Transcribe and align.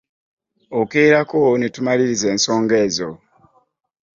Okeerako 0.81 1.41
ne 1.59 1.67
tumaliriza 1.75 2.27
ensonga 2.33 2.75
ezo. 2.85 3.09